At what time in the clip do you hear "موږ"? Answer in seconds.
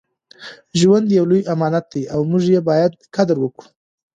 2.31-2.43